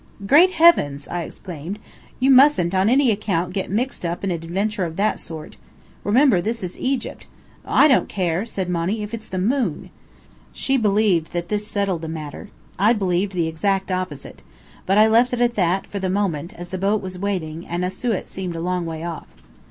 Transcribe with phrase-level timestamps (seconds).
[0.25, 1.77] "Great heavens!" I exclaimed.
[2.19, 5.57] "You mustn't on any account get mixed up in an adventure of that sort!
[6.03, 7.27] Remember, this is Egypt"
[7.81, 9.91] "I don't care," said Monny, "if it's the moon."
[10.53, 12.49] She believed that this settled the matter.
[12.79, 14.41] I believed the exact opposite.
[14.87, 17.83] But I left it at that, for the moment, as the boat was waiting, and
[17.85, 19.27] Asiut seemed a long way off.